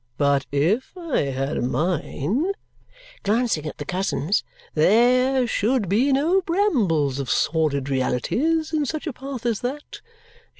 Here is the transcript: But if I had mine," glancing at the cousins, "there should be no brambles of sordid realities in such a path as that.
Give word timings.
But 0.17 0.47
if 0.51 0.97
I 0.97 1.19
had 1.25 1.61
mine," 1.63 2.53
glancing 3.21 3.67
at 3.67 3.77
the 3.77 3.85
cousins, 3.85 4.43
"there 4.73 5.45
should 5.45 5.87
be 5.87 6.11
no 6.11 6.41
brambles 6.41 7.19
of 7.19 7.29
sordid 7.29 7.87
realities 7.87 8.73
in 8.73 8.87
such 8.87 9.05
a 9.05 9.13
path 9.13 9.45
as 9.45 9.59
that. 9.59 10.01